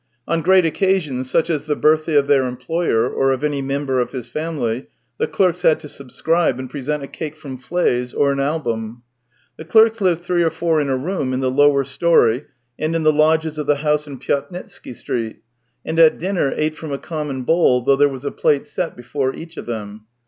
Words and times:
On 0.27 0.41
great 0.41 0.65
occasions, 0.65 1.29
such 1.29 1.47
as 1.51 1.65
the 1.65 1.75
birthday 1.75 2.15
of 2.15 2.25
their 2.25 2.47
employer 2.47 3.07
or 3.07 3.31
of 3.31 3.43
any 3.43 3.61
member 3.61 3.99
of 3.99 4.13
his 4.13 4.27
family, 4.27 4.87
the 5.19 5.27
clerks 5.27 5.61
had 5.61 5.79
to 5.81 5.87
subscribe 5.87 6.57
and 6.57 6.67
present 6.71 7.03
a 7.03 7.07
cake 7.07 7.35
from 7.37 7.55
Fley's, 7.59 8.11
or 8.11 8.31
an 8.31 8.39
album. 8.39 9.03
The 9.57 9.63
clerks 9.65 10.01
lived 10.01 10.23
three 10.23 10.41
or 10.41 10.49
four 10.49 10.81
in 10.81 10.89
a 10.89 10.97
room 10.97 11.33
in 11.33 11.39
the 11.39 11.51
lower 11.51 11.83
storey, 11.83 12.45
and 12.79 12.95
in 12.95 13.03
the 13.03 13.13
lodges 13.13 13.59
of 13.59 13.67
the 13.67 13.75
house 13.85 14.07
in 14.07 14.17
Pyatnitsky 14.17 14.95
Street, 14.95 15.43
and 15.85 15.99
at 15.99 16.17
dinner 16.17 16.51
ate 16.55 16.73
from 16.73 16.91
a 16.91 16.97
common 16.97 17.43
bowl, 17.43 17.81
though 17.81 17.95
there 17.95 18.07
THREE 18.07 18.13
YEARS 18.13 18.21
223 18.23 18.33
was 18.33 18.39
a 18.39 18.41
plate 18.41 18.67
set 18.67 18.95
before 18.97 19.35
each 19.35 19.55
of 19.55 19.67
them. 19.67 20.05